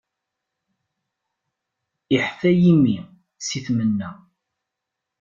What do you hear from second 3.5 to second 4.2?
tmenna.